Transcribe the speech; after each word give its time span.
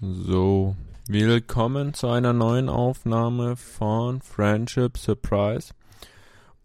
So, 0.00 0.76
willkommen 1.08 1.92
zu 1.92 2.06
einer 2.06 2.32
neuen 2.32 2.68
Aufnahme 2.68 3.56
von 3.56 4.20
Friendship 4.20 4.96
Surprise. 4.96 5.74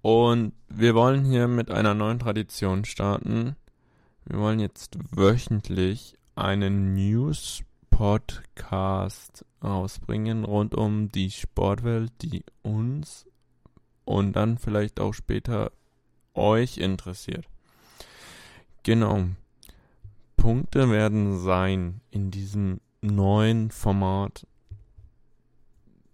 Und 0.04 0.54
wir 0.70 0.94
wollen 0.94 1.26
hier 1.26 1.48
mit 1.48 1.72
einer 1.72 1.96
neuen 1.96 2.20
Tradition 2.20 2.86
starten. 2.86 3.56
Wir 4.26 4.38
wollen 4.38 4.60
jetzt 4.60 5.00
wöchentlich 5.10 6.16
einen 6.36 6.94
News-Podcast 6.94 9.44
rausbringen 9.64 10.44
rund 10.44 10.76
um 10.76 11.10
die 11.10 11.32
Sportwelt, 11.32 12.12
die 12.22 12.44
uns 12.62 13.26
und 14.06 14.34
dann 14.34 14.60
vielleicht 14.60 15.00
auch 15.00 15.16
später 15.16 15.72
euch 16.36 16.78
interessiert. 16.78 17.48
Genau. 18.84 19.26
Punkte 20.38 20.92
werden 20.92 21.40
sein 21.40 22.00
in 22.12 22.30
diesem 22.30 22.80
neuen 23.04 23.70
Format, 23.72 24.48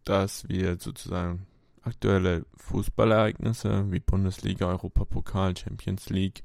dass 0.03 0.49
wir 0.49 0.77
sozusagen 0.79 1.45
aktuelle 1.83 2.45
Fußballereignisse 2.55 3.91
wie 3.91 3.99
Bundesliga, 3.99 4.67
Europapokal, 4.67 5.55
Champions 5.55 6.09
League, 6.09 6.43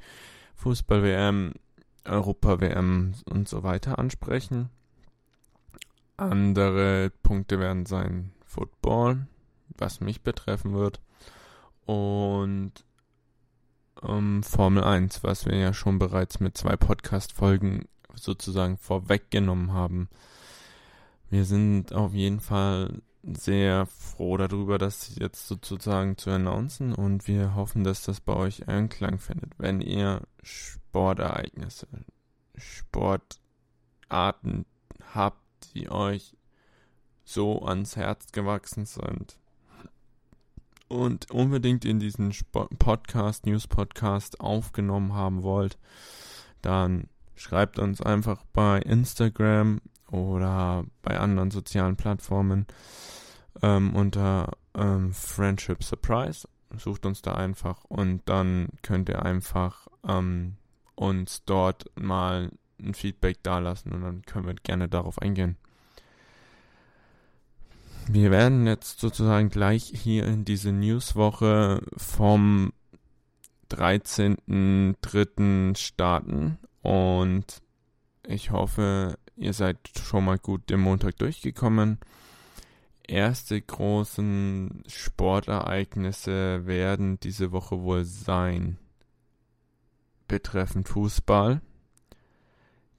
Fußball-WM, 0.57 1.55
Europa-WM 2.05 3.15
und 3.31 3.49
so 3.49 3.63
weiter 3.63 3.99
ansprechen. 3.99 4.71
Andere 6.17 7.11
Punkte 7.23 7.59
werden 7.59 7.87
sein 7.87 8.33
Football, 8.45 9.27
was 9.77 10.01
mich 10.01 10.23
betreffen 10.23 10.75
wird, 10.75 11.01
und 11.87 12.73
ähm, 14.03 14.43
Formel 14.43 14.85
1, 14.85 15.23
was 15.25 15.47
wir 15.47 15.57
ja 15.57 15.73
schon 15.73 15.99
bereits 15.99 16.41
mit 16.41 16.57
zwei 16.57 16.77
Podcast-Folgen 16.77 17.87
sozusagen 18.17 18.79
vorweggenommen 18.79 19.73
haben. 19.73 20.09
Wir 21.31 21.45
sind 21.45 21.93
auf 21.93 22.13
jeden 22.13 22.41
Fall 22.41 23.03
sehr 23.23 23.87
froh 23.87 24.37
darüber, 24.37 24.79
das 24.79 25.17
jetzt 25.17 25.47
sozusagen 25.47 26.19
zu 26.19 26.31
announcen 26.31 26.93
und 26.93 27.27
wir 27.27 27.55
hoffen, 27.55 27.85
dass 27.85 28.03
das 28.03 28.21
bei 28.21 28.35
euch 28.35 28.69
Einklang 28.69 29.19
findet. 29.19 29.59
Wenn 29.59 29.81
ihr 29.81 30.23
Sportereignisse, 30.43 31.89
Sportarten 32.57 33.37
habt, 35.15 35.75
die 35.75 35.91
euch 35.91 36.37
so 37.25 37.63
ans 37.63 37.97
Herz 37.97 38.33
gewachsen 38.33 38.85
sind 38.85 39.39
und 40.89 41.31
unbedingt 41.31 41.85
in 41.85 41.99
diesen 41.99 42.33
Sport 42.33 42.79
Podcast, 42.79 43.47
News 43.47 43.67
Podcast 43.67 44.41
aufgenommen 44.41 45.15
haben 45.15 45.43
wollt, 45.43 45.79
dann 46.61 47.09
schreibt 47.37 47.79
uns 47.79 48.01
einfach 48.01 48.45
bei 48.53 48.79
Instagram 48.79 49.81
oder 50.11 50.85
bei 51.03 51.19
anderen 51.19 51.51
sozialen 51.51 51.97
Plattformen 51.97 52.67
ähm, 53.63 53.95
unter 53.95 54.53
ähm, 54.75 55.13
Friendship 55.13 55.83
Surprise. 55.83 56.49
Sucht 56.77 57.07
uns 57.07 57.23
da 57.23 57.35
einfach 57.35 57.85
und 57.85 58.23
dann 58.27 58.69
könnt 58.83 59.09
ihr 59.09 59.25
einfach 59.25 59.87
ähm, 60.07 60.57
uns 60.95 61.45
dort 61.45 61.91
mal 62.01 62.51
ein 62.81 62.95
Feedback 62.95 63.43
dalassen 63.43 63.93
und 63.93 64.03
dann 64.03 64.23
können 64.23 64.47
wir 64.47 64.55
gerne 64.55 64.89
darauf 64.89 65.21
eingehen. 65.21 65.57
Wir 68.07 68.31
werden 68.31 68.67
jetzt 68.67 69.01
sozusagen 69.01 69.49
gleich 69.49 69.85
hier 69.85 70.27
in 70.27 70.45
diese 70.45 70.73
Newswoche 70.73 71.81
vom 71.97 72.75
13.03. 73.71 75.77
starten 75.77 76.59
und 76.85 77.63
ich 78.27 78.51
hoffe, 78.51 79.19
ihr 79.37 79.55
seid 79.55 79.79
schon 79.99 80.27
mal 80.27 80.39
gut 80.39 80.69
den 80.69 80.81
Montag 80.81 81.17
durchgekommen. 81.17 81.99
Erste 83.03 83.61
großen 83.61 84.83
Sportereignisse 84.87 86.67
werden 86.67 87.19
diese 87.21 87.53
Woche 87.53 87.81
wohl 87.81 88.05
sein. 88.05 88.77
Betreffend 90.29 90.89
Fußball, 90.89 91.63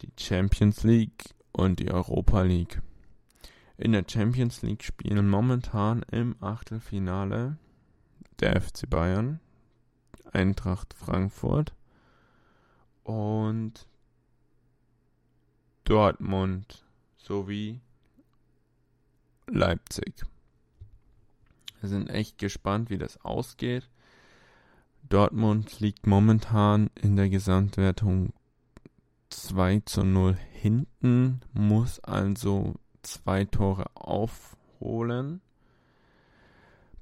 die 0.02 0.12
Champions 0.20 0.82
League 0.82 1.36
und 1.52 1.80
die 1.80 1.92
Europa 1.92 2.42
League. 2.42 2.82
In 3.78 3.92
der 3.92 4.06
Champions 4.08 4.64
League 4.64 4.84
spielen 4.84 5.30
momentan 5.30 6.04
im 6.12 6.36
Achtelfinale 6.40 7.58
der 8.40 8.60
FC 8.60 8.90
Bayern, 8.90 9.40
Eintracht 10.32 10.96
Frankfurt 10.96 11.76
und 13.06 13.88
Dortmund 15.86 16.84
sowie 17.18 17.80
Leipzig. 19.48 20.26
Wir 21.80 21.90
sind 21.90 22.10
echt 22.10 22.40
gespannt, 22.40 22.90
wie 22.90 22.98
das 22.98 23.24
ausgeht. 23.24 23.90
Dortmund 25.08 25.80
liegt 25.80 26.08
momentan 26.08 26.90
in 26.96 27.16
der 27.16 27.30
Gesamtwertung 27.30 28.34
2 29.30 29.84
zu 29.86 30.04
0 30.04 30.36
hinten, 30.52 31.42
muss 31.54 32.00
also 32.00 32.74
zwei 33.04 33.46
Tore 33.46 33.86
aufholen. 33.94 35.42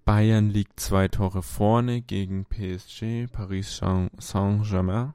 Bayern 0.04 0.50
liegt 0.50 0.82
zwei 0.82 1.08
Tore 1.08 1.42
vorne 1.42 2.02
gegen 2.02 2.44
PSG, 2.44 3.32
Paris 3.32 3.78
Saint-Germain. 3.78 5.14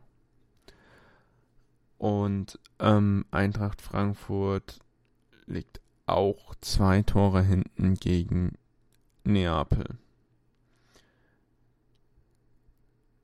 Und 1.98 2.58
ähm, 2.78 3.24
Eintracht 3.30 3.82
Frankfurt 3.82 4.78
liegt 5.46 5.80
auch 6.06 6.54
zwei 6.60 7.02
Tore 7.02 7.42
hinten 7.42 7.94
gegen 7.94 8.52
Neapel. 9.24 9.98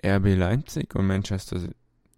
RB 0.04 0.36
Leipzig 0.36 0.94
und 0.94 1.06
Manchester 1.06 1.60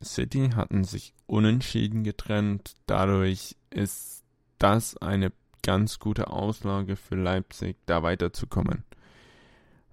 City 0.03 0.50
hatten 0.55 0.84
sich 0.84 1.15
unentschieden 1.27 2.03
getrennt. 2.03 2.75
Dadurch 2.87 3.56
ist 3.71 4.25
das 4.59 4.97
eine 4.97 5.33
ganz 5.62 5.99
gute 5.99 6.28
Auslage 6.28 6.97
für 6.97 7.16
Leipzig, 7.16 7.77
da 7.87 8.03
weiterzukommen. 8.03 8.84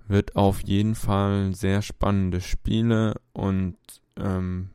Wird 0.07 0.35
auf 0.35 0.61
jeden 0.61 0.95
Fall 0.95 1.53
sehr 1.53 1.81
spannende 1.81 2.41
Spiele 2.41 3.19
und 3.31 3.77
ähm, 4.17 4.69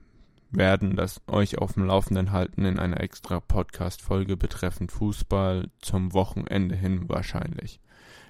werden 0.51 0.97
das 0.97 1.21
euch 1.27 1.59
auf 1.59 1.75
dem 1.75 1.85
Laufenden 1.85 2.33
halten 2.33 2.65
in 2.65 2.79
einer 2.79 3.01
extra 3.01 3.41
Podcast-Folge 3.41 4.37
betreffend 4.37 4.93
Fußball 4.93 5.71
zum 5.81 6.13
Wochenende 6.15 6.75
hin 6.75 7.09
wahrscheinlich. 7.09 7.81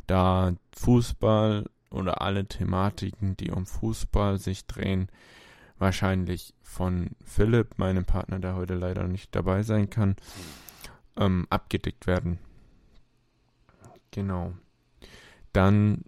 Da 0.07 0.55
Fußball 0.73 1.67
oder 1.91 2.21
alle 2.23 2.47
Thematiken, 2.47 3.37
die 3.37 3.51
um 3.51 3.67
Fußball 3.67 4.39
sich 4.39 4.67
drehen, 4.67 5.09
wahrscheinlich 5.79 6.55
von 6.63 7.11
Philipp, 7.25 7.79
meinem 7.79 8.05
Partner, 8.05 8.41
der 8.41 8.57
heute 8.57 8.75
leider 8.75 9.07
nicht 9.07 9.35
dabei 9.35 9.63
sein 9.63 9.89
kann, 9.91 10.17
ähm, 11.17 11.47
abgedeckt 11.51 12.07
werden. 12.07 12.39
Genau. 14.11 14.55
Dann 15.53 16.05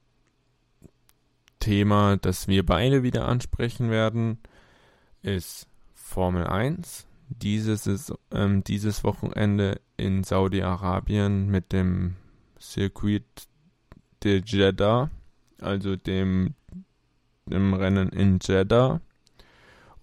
Thema, 1.60 2.16
das 2.16 2.48
wir 2.48 2.64
beide 2.64 3.02
wieder 3.02 3.28
ansprechen 3.28 3.90
werden, 3.90 4.38
ist 5.22 5.69
Formel 6.10 6.44
1. 6.44 7.06
Dieses, 7.28 8.12
ähm, 8.32 8.64
dieses 8.64 9.04
Wochenende 9.04 9.80
in 9.96 10.24
Saudi-Arabien 10.24 11.46
mit 11.46 11.72
dem 11.72 12.16
Circuit 12.60 13.22
de 14.24 14.42
Jeddah, 14.44 15.08
also 15.60 15.94
dem, 15.94 16.54
dem 17.46 17.74
Rennen 17.74 18.08
in 18.08 18.40
Jeddah. 18.42 19.00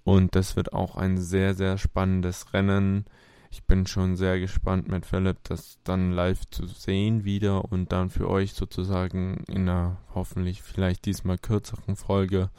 Und 0.06 0.34
das 0.36 0.56
wird 0.56 0.72
auch 0.72 0.96
ein 0.96 1.18
sehr, 1.18 1.54
sehr 1.54 1.78
spannendes 1.78 2.54
Rennen. 2.54 3.04
Ich 3.52 3.66
bin 3.66 3.86
schon 3.86 4.16
sehr 4.16 4.40
gespannt 4.40 4.88
mit 4.88 5.06
Philipp, 5.06 5.40
das 5.44 5.78
dann 5.84 6.14
live 6.14 6.50
zu 6.50 6.68
sehen 6.68 7.26
wieder 7.26 7.66
und 7.66 7.92
dann 7.92 8.10
für 8.10 8.30
euch 8.30 8.54
sozusagen 8.54 9.44
in 9.50 9.68
einer 9.68 9.98
hoffentlich 10.16 10.62
vielleicht 10.62 11.06
diesmal 11.06 11.38
kürzeren 11.38 11.98
Folge 11.98 12.50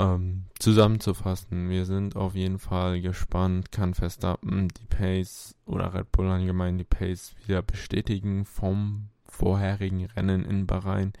ähm, 0.00 0.44
zusammenzufassen, 0.58 1.68
wir 1.68 1.84
sind 1.84 2.16
auf 2.16 2.34
jeden 2.34 2.58
Fall 2.58 3.02
gespannt, 3.02 3.70
kann 3.70 3.92
Verstappen 3.92 4.68
die 4.68 4.86
Pace 4.86 5.54
oder 5.66 5.92
Red 5.92 6.10
Bull 6.10 6.28
allgemein 6.28 6.78
die 6.78 6.84
Pace 6.84 7.34
wieder 7.44 7.60
bestätigen 7.60 8.46
vom 8.46 9.08
vorherigen 9.26 10.06
Rennen 10.06 10.44
in 10.44 10.66
Bahrain. 10.66 11.12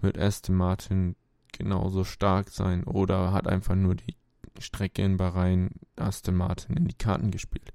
Wird 0.00 0.18
Aston 0.18 0.56
Martin 0.56 1.14
genauso 1.52 2.04
stark 2.04 2.50
sein 2.50 2.84
oder 2.84 3.32
hat 3.32 3.46
einfach 3.46 3.76
nur 3.76 3.94
die 3.94 4.16
Strecke 4.58 5.02
in 5.02 5.16
Bahrain 5.16 5.70
Aston 5.96 6.34
Martin 6.34 6.76
in 6.76 6.86
die 6.88 6.98
Karten 6.98 7.30
gespielt. 7.30 7.72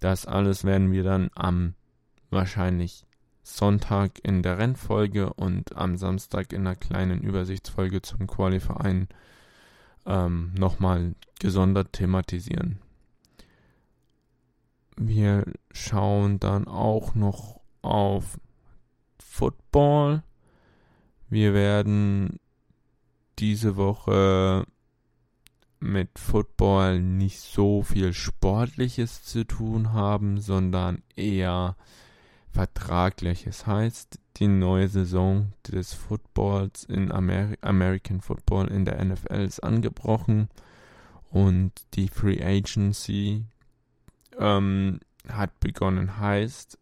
Das 0.00 0.26
alles 0.26 0.64
werden 0.64 0.90
wir 0.92 1.04
dann 1.04 1.30
am 1.34 1.74
wahrscheinlich 2.30 3.04
Sonntag 3.56 4.18
in 4.22 4.42
der 4.42 4.58
Rennfolge 4.58 5.32
und 5.32 5.76
am 5.76 5.96
Samstag 5.96 6.52
in 6.52 6.66
einer 6.66 6.76
kleinen 6.76 7.22
Übersichtsfolge 7.22 8.02
zum 8.02 8.26
Qualifying 8.26 9.08
ähm, 10.06 10.52
nochmal 10.56 11.14
gesondert 11.40 11.92
thematisieren. 11.92 12.78
wir 14.98 15.44
schauen 15.72 16.40
dann 16.40 16.66
auch 16.66 17.14
noch 17.14 17.60
auf 17.82 18.38
Football. 19.18 20.22
Wir 21.28 21.54
werden 21.54 22.40
diese 23.38 23.76
Woche 23.76 24.66
mit 25.80 26.18
Football 26.18 27.00
nicht 27.00 27.38
so 27.38 27.82
viel 27.82 28.12
Sportliches 28.12 29.22
zu 29.22 29.46
tun 29.46 29.92
haben, 29.92 30.40
sondern 30.40 31.02
eher 31.14 31.76
Vertragliches. 32.52 33.66
Heißt, 33.66 34.18
die 34.36 34.48
neue 34.48 34.88
Saison 34.88 35.52
des 35.66 35.94
Footballs 35.94 36.84
in 36.84 37.12
Ameri 37.12 37.56
American 37.60 38.20
Football 38.20 38.68
in 38.68 38.84
der 38.84 39.04
NFL 39.04 39.40
ist 39.42 39.62
angebrochen 39.62 40.48
und 41.30 41.72
die 41.94 42.08
Free 42.08 42.42
Agency 42.42 43.44
ähm, 44.38 45.00
hat 45.28 45.58
begonnen. 45.60 46.18
Heißt, 46.18 46.78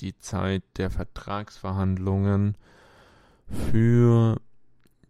die 0.00 0.18
Zeit 0.18 0.62
der 0.76 0.90
Vertragsverhandlungen 0.90 2.56
für 3.70 4.40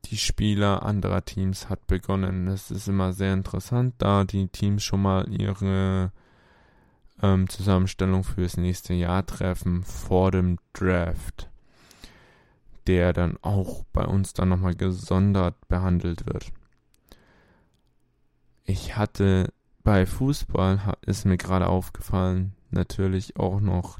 die 0.07 0.19
Spieler 0.19 0.83
anderer 0.83 1.25
Teams 1.25 1.69
hat 1.69 1.87
begonnen. 1.87 2.47
Das 2.47 2.71
ist 2.71 2.89
immer 2.89 3.13
sehr 3.13 3.33
interessant, 3.33 3.95
da 3.99 4.25
die 4.25 4.49
Teams 4.49 4.83
schon 4.83 5.03
mal 5.03 5.29
ihre 5.29 6.13
ähm, 7.23 7.49
Zusammenstellung 7.49 8.25
fürs 8.25 8.57
nächste 8.57 8.95
Jahr 8.95 9.25
treffen 9.27 9.83
vor 9.83 10.31
dem 10.31 10.59
Draft, 10.73 11.51
der 12.87 13.13
dann 13.13 13.39
auch 13.43 13.85
bei 13.93 14.05
uns 14.05 14.33
dann 14.33 14.49
nochmal 14.49 14.75
gesondert 14.75 15.69
behandelt 15.69 16.27
wird. 16.27 16.53
Ich 18.65 18.97
hatte 18.97 19.53
bei 19.83 20.07
Fußball, 20.07 20.95
ist 21.03 21.27
mir 21.27 21.37
gerade 21.37 21.69
aufgefallen, 21.69 22.55
natürlich 22.71 23.37
auch 23.39 23.61
noch 23.61 23.99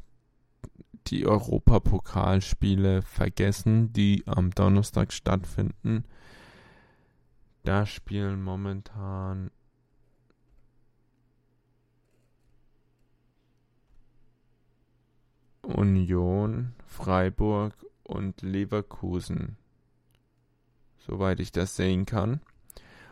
die 1.07 1.27
Europapokalspiele 1.27 3.03
vergessen, 3.03 3.93
die 3.93 4.23
am 4.25 4.49
Donnerstag 4.51 5.13
stattfinden. 5.13 6.03
Da 7.63 7.85
spielen 7.85 8.43
momentan 8.43 9.51
Union, 15.65 16.73
Freiburg 16.85 17.73
und 18.03 18.41
Leverkusen, 18.41 19.57
soweit 20.99 21.39
ich 21.39 21.51
das 21.51 21.75
sehen 21.75 22.05
kann. 22.05 22.41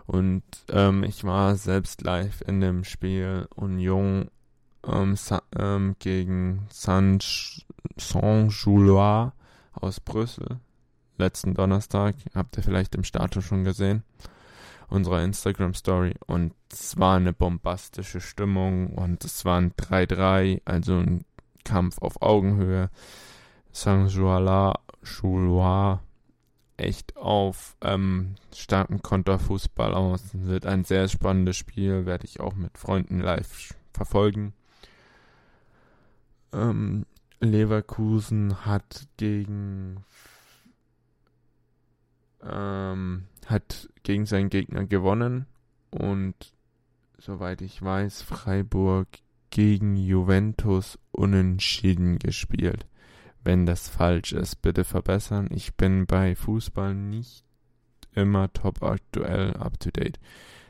Und 0.06 0.44
ähm, 0.70 1.04
ich 1.04 1.24
war 1.24 1.56
selbst 1.56 2.02
live 2.02 2.44
in 2.48 2.60
dem 2.60 2.84
Spiel 2.84 3.48
Union 3.56 4.30
ähm, 4.86 5.16
ähm, 5.58 5.96
gegen 6.00 6.68
Saint-Gillois 6.70 9.32
aus 9.74 10.00
Brüssel 10.00 10.60
letzten 11.18 11.54
Donnerstag. 11.54 12.16
Habt 12.34 12.58
ihr 12.58 12.64
vielleicht 12.64 12.96
im 12.96 13.04
Status 13.04 13.44
schon 13.44 13.64
gesehen. 13.64 14.04
Unserer 14.90 15.24
Instagram 15.24 15.74
Story. 15.74 16.16
Und 16.28 16.54
es 16.72 17.00
war 17.00 17.18
eine 17.18 17.34
bombastische 17.34 18.22
Stimmung 18.22 18.94
und 18.94 19.24
es 19.24 19.46
war 19.46 19.60
ein 19.60 19.74
3-3, 19.74 20.62
also 20.66 20.98
ein 20.98 21.26
Kampf 21.64 21.98
auf 22.00 22.22
Augenhöhe. 22.22 22.90
Saint-Gillois 23.72 24.76
echt 26.78 27.18
auf 27.18 27.76
ähm, 27.82 28.36
starken 28.54 29.02
Konterfußball 29.02 29.94
aus. 29.94 30.22
Wird 30.34 30.66
ein 30.66 30.84
sehr 30.84 31.08
spannendes 31.08 31.58
Spiel, 31.58 32.06
werde 32.06 32.26
ich 32.26 32.40
auch 32.40 32.56
mit 32.56 32.78
Freunden 32.78 33.20
live 33.20 33.76
verfolgen. 33.94 34.54
Ähm, 36.52 37.06
Leverkusen 37.40 38.66
hat 38.66 39.08
gegen 39.18 40.04
ähm, 42.42 43.26
hat 43.48 43.90
gegen 44.04 44.26
seinen 44.26 44.50
Gegner 44.50 44.86
gewonnen 44.86 45.46
und 45.92 46.54
soweit 47.18 47.62
ich 47.62 47.82
weiß 47.82 48.22
Freiburg 48.22 49.08
gegen 49.54 49.96
Juventus 49.96 50.98
unentschieden 51.12 52.18
gespielt. 52.18 52.88
Wenn 53.44 53.68
das 53.68 53.88
falsch 53.88 54.34
ist, 54.34 54.64
bitte 54.64 54.84
verbessern. 54.84 55.48
Ich 55.52 55.76
bin 55.76 56.08
bei 56.08 56.36
Fußball 56.36 56.96
nicht 56.96 57.46
immer 58.16 58.52
top 58.52 58.82
aktuell 58.82 59.54
up 59.54 59.80
to 59.80 59.92
date. 59.92 60.20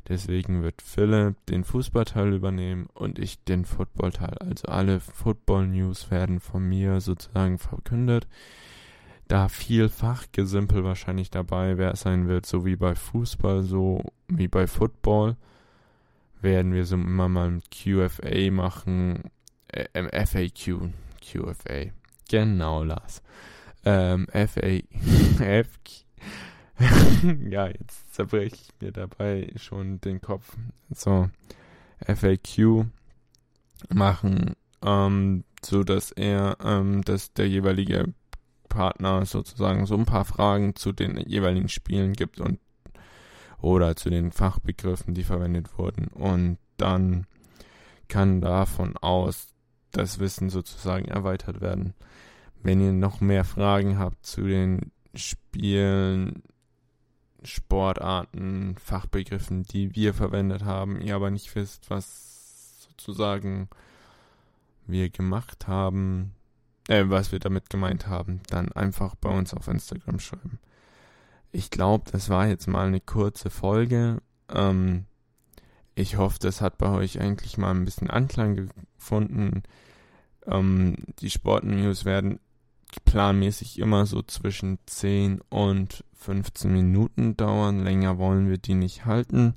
Deswegen 0.09 0.63
wird 0.63 0.81
Philipp 0.81 1.37
den 1.45 1.63
Fußballteil 1.63 2.33
übernehmen 2.33 2.87
und 2.93 3.19
ich 3.19 3.41
den 3.45 3.63
Footballteil. 3.63 4.35
Also 4.39 4.67
alle 4.67 4.99
Football 4.99 5.67
News 5.67 6.11
werden 6.11 6.41
von 6.41 6.67
mir 6.67 6.99
sozusagen 6.99 7.59
verkündet. 7.59 8.27
Da 9.29 9.47
viel 9.47 9.87
Fachgesimpel 9.87 10.83
wahrscheinlich 10.83 11.31
dabei 11.31 11.95
sein 11.95 12.27
wird, 12.27 12.45
so 12.45 12.65
wie 12.65 12.75
bei 12.75 12.95
Fußball, 12.95 13.63
so 13.63 14.03
wie 14.27 14.49
bei 14.49 14.67
Football, 14.67 15.37
werden 16.43 16.73
wir 16.73 16.85
so 16.85 16.95
immer 16.95 17.29
mal 17.29 17.47
ein 17.47 17.63
QFA 17.71 18.51
machen. 18.51 19.23
Äh, 19.67 20.25
FAQ. 20.25 20.89
QFA. 21.21 21.91
Genau, 22.29 22.83
Lars. 22.83 23.21
Ähm, 23.85 24.27
FA. 24.31 24.79
F. 25.39 25.79
ja, 27.49 27.67
jetzt 27.67 28.13
zerbreche 28.13 28.55
ich 28.55 28.69
mir 28.81 28.91
dabei 28.91 29.51
schon 29.55 30.01
den 30.01 30.21
Kopf. 30.21 30.55
So, 30.89 31.29
FAQ 32.05 32.85
machen, 33.93 34.55
ähm, 34.83 35.43
so 35.63 35.83
dass 35.83 36.11
er, 36.11 36.57
ähm, 36.63 37.03
dass 37.03 37.33
der 37.33 37.47
jeweilige 37.47 38.13
Partner 38.69 39.25
sozusagen 39.25 39.85
so 39.85 39.95
ein 39.95 40.05
paar 40.05 40.25
Fragen 40.25 40.75
zu 40.75 40.91
den 40.91 41.17
jeweiligen 41.17 41.69
Spielen 41.69 42.13
gibt 42.13 42.39
und 42.39 42.59
oder 43.63 43.95
zu 43.95 44.09
den 44.09 44.33
Fachbegriffen, 44.33 45.13
die 45.13 45.23
verwendet 45.23 45.77
wurden. 45.77 46.07
Und 46.07 46.57
dann 46.75 47.25
kann 48.09 48.41
davon 48.41 48.97
aus 48.97 49.53
das 49.91 50.19
Wissen 50.19 50.49
sozusagen 50.49 51.05
erweitert 51.05 51.61
werden. 51.61 51.93
Wenn 52.61 52.81
ihr 52.81 52.91
noch 52.91 53.21
mehr 53.21 53.45
Fragen 53.45 53.97
habt 53.97 54.25
zu 54.25 54.41
den 54.41 54.91
Spielen, 55.15 56.43
Sportarten, 57.43 58.75
Fachbegriffen, 58.83 59.63
die 59.63 59.95
wir 59.95 60.13
verwendet 60.13 60.65
haben, 60.65 60.99
ihr 60.99 61.15
aber 61.15 61.31
nicht 61.31 61.55
wisst, 61.55 61.89
was 61.89 62.83
sozusagen 62.89 63.69
wir 64.87 65.09
gemacht 65.09 65.67
haben, 65.67 66.33
äh, 66.89 67.05
was 67.07 67.31
wir 67.31 67.39
damit 67.39 67.69
gemeint 67.69 68.07
haben, 68.07 68.41
dann 68.49 68.73
einfach 68.73 69.15
bei 69.15 69.29
uns 69.29 69.53
auf 69.53 69.69
Instagram 69.69 70.19
schreiben. 70.19 70.59
Ich 71.55 71.69
glaube, 71.69 72.09
das 72.11 72.29
war 72.29 72.47
jetzt 72.47 72.67
mal 72.67 72.87
eine 72.87 72.99
kurze 72.99 73.51
Folge. 73.51 74.21
Ähm, 74.51 75.05
ich 75.93 76.17
hoffe, 76.17 76.39
das 76.39 76.61
hat 76.61 76.79
bei 76.79 76.89
euch 76.89 77.21
eigentlich 77.21 77.59
mal 77.59 77.69
ein 77.69 77.85
bisschen 77.85 78.09
Anklang 78.09 78.69
gefunden. 78.97 79.61
Ähm, 80.47 80.95
die 81.19 81.29
Sportnews 81.29 82.05
werden 82.05 82.39
planmäßig 83.05 83.77
immer 83.77 84.07
so 84.07 84.23
zwischen 84.23 84.79
10 84.87 85.41
und 85.49 86.03
15 86.15 86.73
Minuten 86.73 87.37
dauern. 87.37 87.83
Länger 87.83 88.17
wollen 88.17 88.49
wir 88.49 88.57
die 88.57 88.73
nicht 88.73 89.05
halten. 89.05 89.53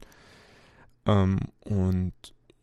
Ähm, 1.07 1.39
und 1.61 2.13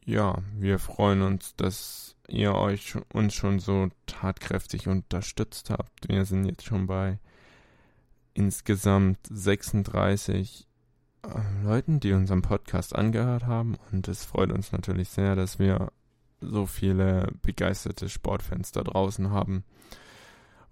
ja, 0.05 0.43
wir 0.59 0.77
freuen 0.77 1.23
uns, 1.23 1.55
dass 1.55 2.15
ihr 2.27 2.53
euch 2.53 2.93
uns 3.11 3.33
schon 3.33 3.57
so 3.57 3.89
tatkräftig 4.05 4.87
unterstützt 4.87 5.71
habt. 5.71 6.07
Wir 6.07 6.25
sind 6.25 6.45
jetzt 6.45 6.65
schon 6.65 6.85
bei 6.85 7.17
insgesamt 8.33 9.19
36 9.29 10.67
äh, 11.23 11.63
Leuten, 11.63 11.99
die 11.99 12.13
unseren 12.13 12.41
Podcast 12.41 12.95
angehört 12.95 13.45
haben. 13.45 13.75
Und 13.91 14.07
es 14.07 14.25
freut 14.25 14.51
uns 14.51 14.71
natürlich 14.71 15.09
sehr, 15.09 15.35
dass 15.35 15.59
wir 15.59 15.91
so 16.41 16.65
viele 16.65 17.31
begeisterte 17.41 18.09
Sportfans 18.09 18.71
da 18.71 18.83
draußen 18.83 19.29
haben. 19.31 19.63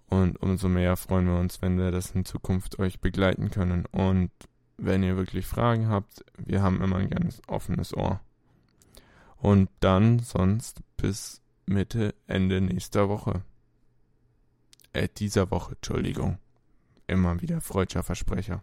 Und 0.08 0.42
umso 0.42 0.68
mehr 0.68 0.96
freuen 0.96 1.26
wir 1.26 1.38
uns, 1.38 1.62
wenn 1.62 1.78
wir 1.78 1.90
das 1.90 2.10
in 2.10 2.26
Zukunft 2.26 2.78
euch 2.78 3.00
begleiten 3.00 3.50
können. 3.50 3.86
Und 3.86 4.30
wenn 4.76 5.02
ihr 5.02 5.16
wirklich 5.16 5.46
Fragen 5.46 5.88
habt, 5.88 6.24
wir 6.36 6.62
haben 6.62 6.82
immer 6.82 6.96
ein 6.96 7.08
ganz 7.08 7.40
offenes 7.46 7.96
Ohr. 7.96 8.20
Und 9.38 9.70
dann 9.80 10.18
sonst 10.18 10.82
bis 10.96 11.40
Mitte, 11.66 12.14
Ende 12.26 12.60
nächster 12.60 13.08
Woche. 13.08 13.42
Äh, 14.92 15.08
dieser 15.16 15.50
Woche, 15.50 15.74
Entschuldigung. 15.76 16.38
Immer 17.12 17.42
wieder 17.42 17.60
freudscher 17.60 18.02
Versprecher. 18.02 18.62